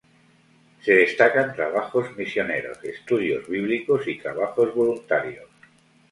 Se 0.83 0.93
destacan 0.95 1.53
trabajos 1.53 2.17
misioneros, 2.17 2.83
estudios 2.83 3.47
bíblicos 3.47 4.07
y 4.07 4.17
trabajos 4.17 4.73
voluntarios. 4.73 5.47